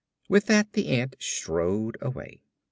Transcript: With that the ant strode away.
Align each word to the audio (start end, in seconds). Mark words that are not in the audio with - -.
With 0.27 0.47
that 0.47 0.73
the 0.73 0.87
ant 0.87 1.15
strode 1.19 1.95
away. 2.01 2.41